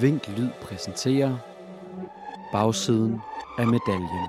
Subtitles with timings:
[0.00, 1.36] Vink Lyd præsenterer
[2.52, 3.20] Bagsiden
[3.58, 4.28] af medaljen.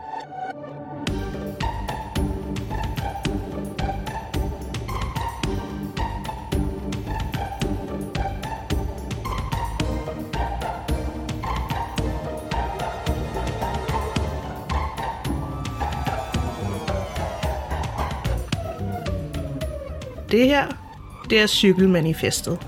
[20.32, 20.68] Det her,
[21.30, 22.68] det er Cykelmanifestet.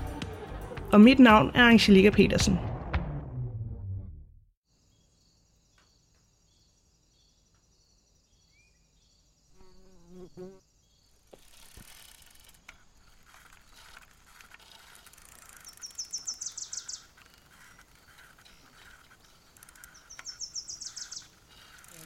[0.92, 2.58] Og mit navn er Angelika Petersen.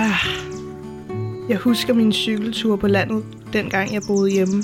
[0.00, 0.26] Ah,
[1.48, 4.62] jeg husker min cykeltur på landet, dengang jeg boede hjemme.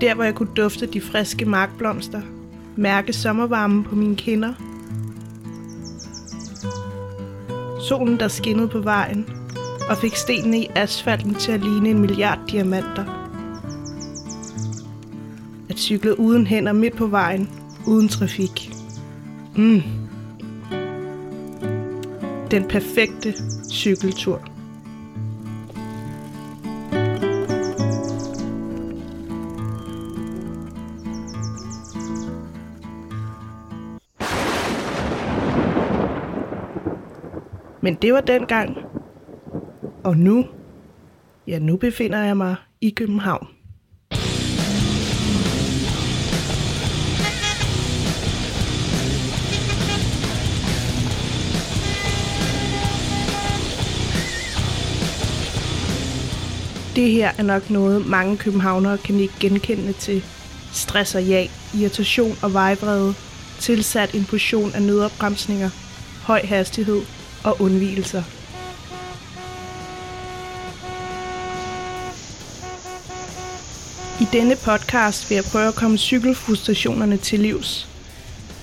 [0.00, 2.20] Der, hvor jeg kunne dufte de friske markblomster,
[2.76, 4.54] mærke sommervarmen på mine kinder.
[7.88, 9.26] Solen, der skinnede på vejen,
[9.90, 13.04] og fik stenene i asfalten til at ligne en milliard diamanter.
[15.68, 17.50] At cykle uden hænder midt på vejen,
[17.86, 18.70] uden trafik.
[19.56, 20.07] Mm.
[22.50, 23.32] Den perfekte
[23.72, 24.42] cykeltur.
[37.80, 38.76] Men det var dengang.
[40.04, 40.44] Og nu,
[41.46, 43.57] ja nu befinder jeg mig i København.
[56.98, 60.24] Det her er nok noget, mange københavnere kan ikke genkende til.
[60.72, 63.14] Stress og jag, irritation og vejbrede,
[63.58, 65.70] tilsat en portion af nødopbremsninger,
[66.22, 67.02] høj hastighed
[67.44, 68.22] og undvigelser.
[74.20, 77.88] I denne podcast vil jeg prøve at komme cykelfrustrationerne til livs.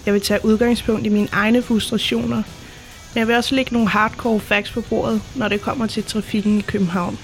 [0.06, 2.44] Jeg vil tage udgangspunkt i mine egne frustrationer,
[3.14, 6.58] men jeg vil også lægge nogle hardcore facts på bordet, når det kommer til trafikken
[6.60, 7.18] i København.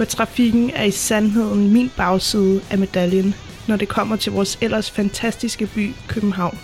[0.00, 3.34] For trafikken er i sandheden min bagside af medaljen,
[3.68, 6.58] når det kommer til vores ellers fantastiske by, København.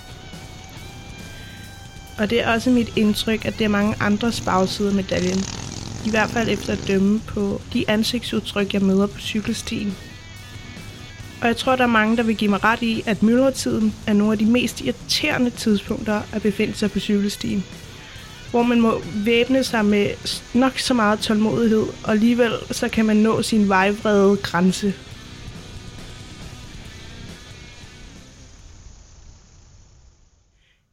[2.18, 5.38] Og det er også mit indtryk, at det er mange andres bagside af medaljen.
[6.06, 9.96] I hvert fald efter at dømme på de ansigtsudtryk, jeg møder på cykelstien.
[11.40, 14.12] Og jeg tror, der er mange, der vil give mig ret i, at myldretiden er
[14.12, 17.64] nogle af de mest irriterende tidspunkter at befinde sig på cykelstien.
[18.50, 20.06] Hvor man må væbne sig med
[20.54, 24.94] nok så meget tålmodighed, og alligevel så kan man nå sin vejvrede grænse.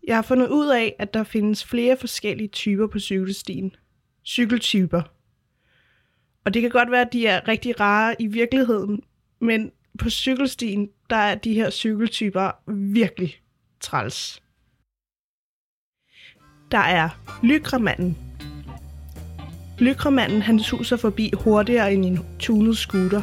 [0.08, 3.76] Jeg har fundet ud af, at der findes flere forskellige typer på cykelstien.
[4.26, 5.02] Cykeltyper.
[6.46, 9.04] Og det kan godt være, at de er rigtig rare i virkeligheden,
[9.42, 13.42] men på cykelstien, der er de her cykeltyper virkelig
[13.80, 14.43] træls.
[16.74, 17.10] Der er
[17.44, 18.18] Lykramanden.
[19.78, 23.22] Lykramanden han suser forbi hurtigere end en tunet scooter,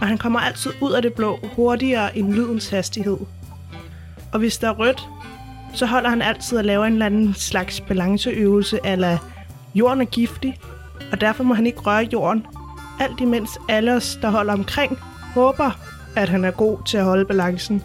[0.00, 3.16] og han kommer altid ud af det blå hurtigere end lydens hastighed.
[4.32, 5.08] Og hvis der er rødt,
[5.74, 9.18] så holder han altid at lave en eller anden slags balanceøvelse, eller
[9.74, 10.58] jorden er giftig,
[11.12, 12.46] og derfor må han ikke røre jorden,
[13.00, 14.98] alt imens alle os, der holder omkring,
[15.34, 15.70] håber,
[16.16, 17.82] at han er god til at holde balancen,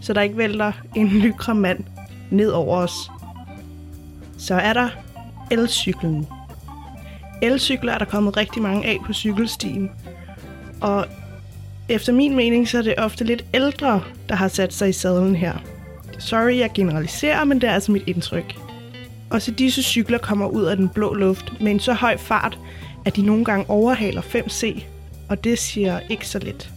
[0.00, 1.84] så der ikke vælter en lykramand
[2.30, 3.10] ned over os.
[4.40, 4.88] Så er der
[5.50, 6.26] elcyklen.
[7.42, 9.90] Elcykler er der kommet rigtig mange af på cykelstien,
[10.80, 11.06] og
[11.88, 15.36] efter min mening, så er det ofte lidt ældre, der har sat sig i sadlen
[15.36, 15.54] her.
[16.18, 18.54] Sorry, jeg generaliserer, men det er altså mit indtryk.
[19.30, 22.58] Også disse cykler kommer ud af den blå luft med en så høj fart,
[23.04, 24.82] at de nogle gange overhaler 5C,
[25.28, 26.70] og det siger ikke så lidt.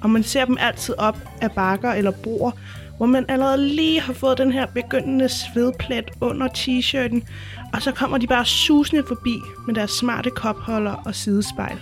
[0.00, 2.50] Og man ser dem altid op af bakker eller broer,
[2.96, 7.28] hvor man allerede lige har fået den her begyndende svedplet under t-shirten,
[7.74, 11.78] og så kommer de bare susende forbi med deres smarte kopholder og sidespejl.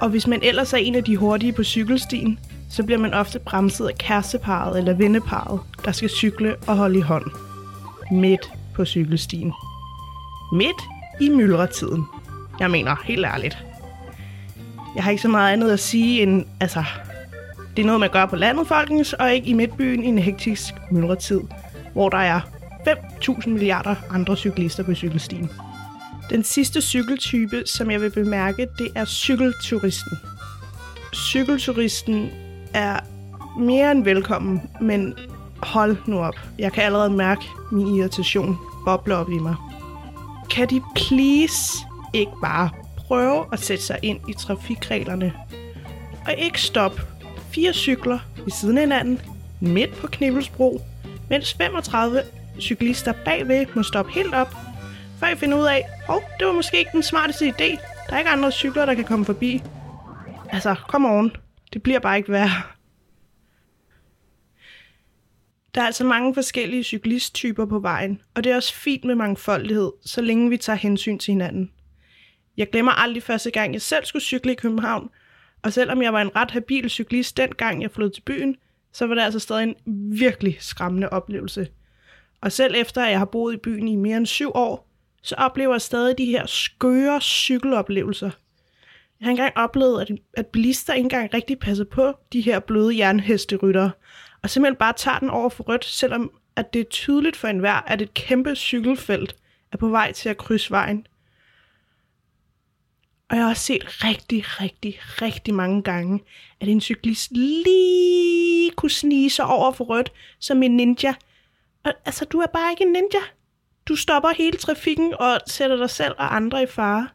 [0.00, 2.38] Og hvis man ellers er en af de hurtige på cykelstien,
[2.70, 7.02] så bliver man ofte bremset af kæresteparet eller venneparet, der skal cykle og holde i
[7.02, 7.24] hånd.
[8.12, 9.52] Midt på cykelstien.
[10.52, 10.82] Midt
[11.20, 12.04] i myldretiden.
[12.60, 13.58] Jeg mener, helt ærligt.
[14.94, 16.84] Jeg har ikke så meget andet at sige end, altså,
[17.76, 20.74] det er noget, man gør på landet, folkens, og ikke i midtbyen i en hektisk
[20.90, 21.40] myldretid,
[21.92, 22.40] hvor der er
[22.88, 25.50] 5.000 milliarder andre cyklister på cykelstien.
[26.30, 30.18] Den sidste cykeltype, som jeg vil bemærke, det er cykelturisten.
[31.14, 32.30] Cykelturisten
[32.74, 33.00] er
[33.58, 35.14] mere end velkommen, men
[35.62, 36.34] hold nu op.
[36.58, 37.42] Jeg kan allerede mærke
[37.72, 39.54] min irritation boble op i mig.
[40.50, 45.32] Kan de please ikke bare prøve at sætte sig ind i trafikreglerne?
[46.26, 47.02] Og ikke stoppe
[47.54, 49.20] fire cykler ved siden af hinanden
[49.60, 50.80] midt på Knibelsbro,
[51.30, 52.22] mens 35
[52.60, 54.54] cyklister bagved må stoppe helt op,
[55.20, 57.78] før I finder ud af, at oh, det var måske ikke den smarteste idé.
[58.08, 59.62] Der er ikke andre cykler, der kan komme forbi.
[60.52, 61.36] Altså, kom on.
[61.72, 62.62] Det bliver bare ikke værre.
[65.74, 69.92] Der er altså mange forskellige cyklisttyper på vejen, og det er også fint med mangfoldighed,
[70.04, 71.70] så længe vi tager hensyn til hinanden.
[72.56, 75.10] Jeg glemmer aldrig første gang, jeg selv skulle cykle i København,
[75.62, 78.56] og selvom jeg var en ret habil cyklist dengang jeg flyttede til byen,
[78.92, 79.74] så var det altså stadig en
[80.18, 81.68] virkelig skræmmende oplevelse.
[82.40, 84.88] Og selv efter at jeg har boet i byen i mere end syv år,
[85.22, 88.30] så oplever jeg stadig de her skøre cykeloplevelser.
[89.20, 92.98] Jeg har engang oplevet, at, at bilister ikke engang rigtig passer på de her bløde
[92.98, 93.90] jernhesteryttere,
[94.42, 97.80] og simpelthen bare tager den over for rødt, selvom at det er tydeligt for enhver,
[97.86, 99.36] at et kæmpe cykelfelt
[99.72, 101.06] er på vej til at krydse vejen.
[103.32, 106.24] Og jeg har også set rigtig, rigtig, rigtig mange gange,
[106.60, 111.14] at en cyklist lige kunne snige sig over for rødt som en ninja.
[111.84, 113.20] Og, altså, du er bare ikke en ninja.
[113.88, 117.08] Du stopper hele trafikken og sætter dig selv og andre i fare.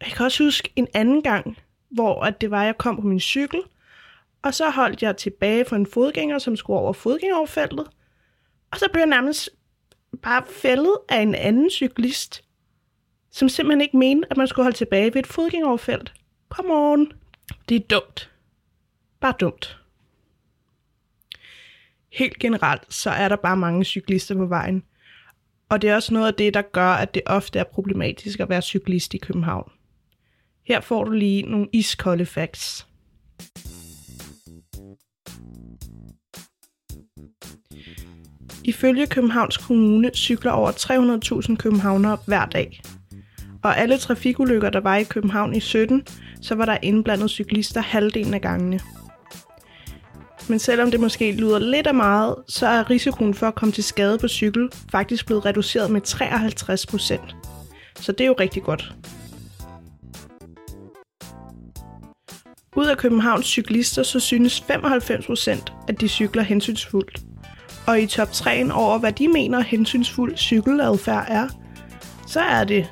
[0.00, 1.58] Jeg kan også huske en anden gang,
[1.90, 3.60] hvor at det var, at jeg kom på min cykel,
[4.42, 7.86] og så holdt jeg tilbage for en fodgænger, som skulle over fodgængeroverfeltet.
[8.70, 9.50] Og så blev jeg nærmest
[10.22, 12.45] bare fældet af en anden cyklist,
[13.36, 16.12] som simpelthen ikke mente, at man skulle holde tilbage ved et fodgængeroverfelt.
[16.48, 17.12] Come on.
[17.68, 18.30] Det er dumt.
[19.20, 19.78] Bare dumt.
[22.12, 24.82] Helt generelt, så er der bare mange cyklister på vejen.
[25.68, 28.48] Og det er også noget af det, der gør, at det ofte er problematisk at
[28.48, 29.72] være cyklist i København.
[30.64, 32.86] Her får du lige nogle iskolde facts.
[38.64, 40.70] Ifølge Københavns Kommune cykler over
[41.50, 42.80] 300.000 københavnere hver dag.
[43.66, 46.02] Og alle trafikulykker, der var i København i 17,
[46.42, 48.80] så var der indblandet cyklister halvdelen af gangene.
[50.48, 53.84] Men selvom det måske lyder lidt af meget, så er risikoen for at komme til
[53.84, 57.36] skade på cykel faktisk blevet reduceret med 53 procent.
[58.00, 58.92] Så det er jo rigtig godt.
[62.76, 67.20] Ud af Københavns cyklister, så synes 95 procent, at de cykler hensynsfuldt.
[67.86, 71.48] Og i top 3 over, hvad de mener hensynsfuld cykeladfærd er,
[72.26, 72.86] så er det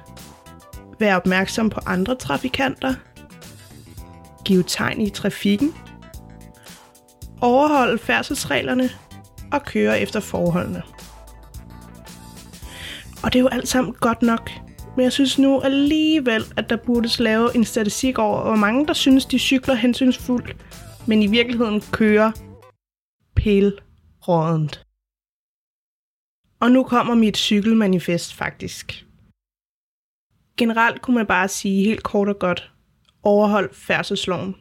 [1.00, 2.94] være opmærksom på andre trafikanter,
[4.44, 5.74] give tegn i trafikken,
[7.40, 8.90] overholde færdselsreglerne
[9.52, 10.82] og køre efter forholdene.
[13.22, 14.50] Og det er jo alt sammen godt nok,
[14.96, 18.92] men jeg synes nu alligevel, at der burde lave en statistik over, hvor mange der
[18.92, 20.56] synes, de cykler hensynsfuldt,
[21.06, 22.32] men i virkeligheden kører
[23.36, 24.84] pælrådent.
[26.60, 29.03] Og nu kommer mit cykelmanifest faktisk.
[30.56, 32.72] Generelt kunne man bare sige helt kort og godt,
[33.22, 34.56] overhold færdselsloven.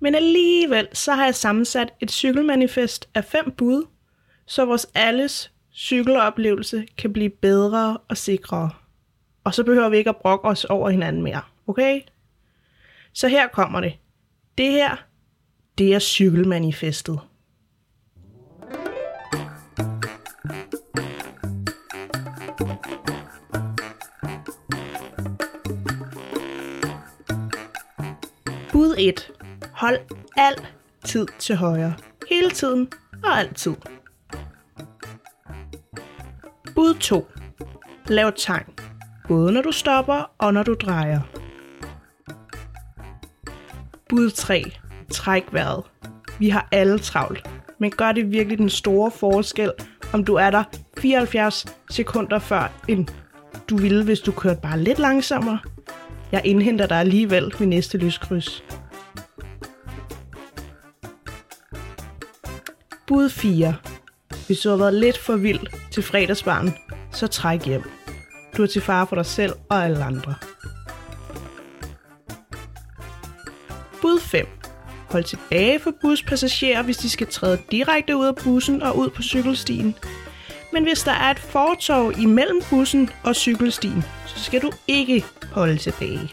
[0.00, 3.86] Men alligevel så har jeg sammensat et cykelmanifest af fem bud,
[4.46, 8.70] så vores alles cykeloplevelse kan blive bedre og sikrere.
[9.44, 12.00] Og så behøver vi ikke at brokke os over hinanden mere, okay?
[13.12, 13.92] Så her kommer det.
[14.58, 14.96] Det her,
[15.78, 17.20] det er cykelmanifestet.
[29.02, 29.32] 1.
[29.72, 29.98] Hold
[30.36, 31.94] altid til højre.
[32.28, 32.88] Hele tiden
[33.24, 33.74] og altid.
[36.74, 37.26] Bud 2.
[38.06, 38.64] Lav tegn.
[39.28, 41.20] Både når du stopper og når du drejer.
[44.08, 44.64] Bud 3.
[45.10, 45.84] Træk vejret.
[46.38, 49.72] Vi har alle travlt, men gør det virkelig den store forskel,
[50.12, 50.64] om du er der
[50.98, 53.06] 74 sekunder før, end
[53.70, 55.58] du ville, hvis du kørte bare lidt langsommere?
[56.32, 58.64] Jeg indhenter dig alligevel ved næste lyskryds.
[63.12, 63.74] Bud 4.
[64.46, 66.74] Hvis du har været lidt for vild til fredagsbarn,
[67.12, 67.82] så træk hjem.
[68.56, 70.34] Du er til fare for dig selv og alle andre.
[74.00, 74.46] Bud 5.
[75.10, 79.22] Hold tilbage for buspassagerer, hvis de skal træde direkte ud af bussen og ud på
[79.22, 79.94] cykelstien.
[80.72, 85.76] Men hvis der er et fortov imellem bussen og cykelstien, så skal du ikke holde
[85.76, 86.30] tilbage.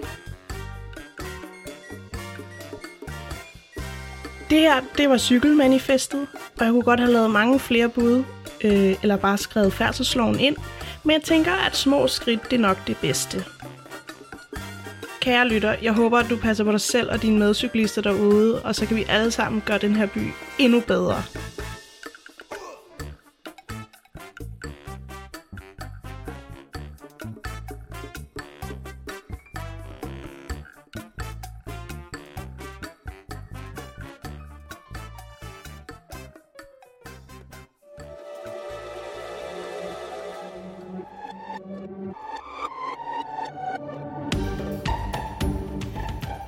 [4.50, 6.28] Det her, det var cykelmanifestet,
[6.60, 8.24] og jeg kunne godt have lavet mange flere bud,
[8.64, 10.56] øh, eller bare skrevet færdselsloven ind,
[11.04, 13.46] men jeg tænker, at små skridt, det er nok det bedste.
[15.22, 18.76] Kære lytter, jeg håber, at du passer på dig selv og dine medcyklister derude, og
[18.76, 20.28] så kan vi alle sammen gøre den her by
[20.60, 21.24] endnu bedre.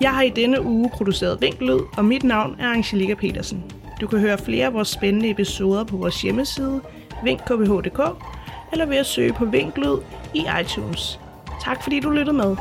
[0.02, 3.64] Jeg har i denne uge produceret Vinklyd, og mit navn er Angelika Petersen.
[4.02, 6.82] Du kan høre flere af vores spændende episoder på vores hjemmeside,
[7.24, 8.00] vinkkbh.dk,
[8.72, 9.98] eller ved at søge på Vinklyd
[10.34, 11.20] i iTunes.
[11.64, 12.56] Tak fordi du lyttede med.